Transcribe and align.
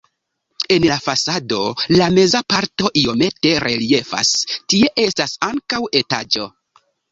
En 0.75 0.85
la 0.91 0.95
fasado 1.07 1.59
la 1.99 2.07
meza 2.15 2.41
parto 2.55 2.91
iomete 3.03 3.53
reliefas, 3.67 4.33
tie 4.75 4.93
estas 5.07 5.39
ankaŭ 5.53 5.85
etaĝo. 6.03 6.51